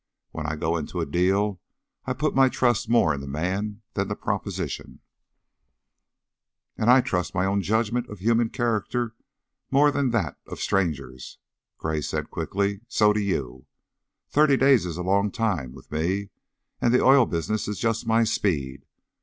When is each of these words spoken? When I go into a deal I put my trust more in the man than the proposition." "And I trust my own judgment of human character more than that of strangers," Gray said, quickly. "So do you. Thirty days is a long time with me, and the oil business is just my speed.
When 0.31 0.47
I 0.47 0.55
go 0.55 0.77
into 0.77 0.99
a 0.99 1.05
deal 1.05 1.61
I 2.05 2.13
put 2.13 2.33
my 2.33 2.49
trust 2.49 2.89
more 2.89 3.13
in 3.13 3.21
the 3.21 3.27
man 3.27 3.83
than 3.93 4.07
the 4.07 4.15
proposition." 4.15 4.99
"And 6.75 6.89
I 6.89 7.01
trust 7.01 7.35
my 7.35 7.45
own 7.45 7.61
judgment 7.61 8.09
of 8.09 8.17
human 8.17 8.49
character 8.49 9.13
more 9.69 9.91
than 9.91 10.09
that 10.09 10.39
of 10.47 10.59
strangers," 10.59 11.37
Gray 11.77 12.01
said, 12.01 12.31
quickly. 12.31 12.81
"So 12.87 13.13
do 13.13 13.19
you. 13.19 13.67
Thirty 14.27 14.57
days 14.57 14.87
is 14.87 14.97
a 14.97 15.03
long 15.03 15.29
time 15.29 15.71
with 15.71 15.91
me, 15.91 16.31
and 16.81 16.91
the 16.91 17.03
oil 17.05 17.27
business 17.27 17.67
is 17.67 17.77
just 17.77 18.07
my 18.07 18.23
speed. 18.23 18.87